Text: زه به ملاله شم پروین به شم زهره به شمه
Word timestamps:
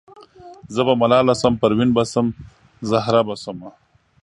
زه 0.73 0.81
به 0.87 0.93
ملاله 1.01 1.33
شم 1.41 1.53
پروین 1.61 1.89
به 1.95 2.03
شم 2.11 2.27
زهره 2.89 3.21
به 3.27 3.35
شمه 3.43 3.69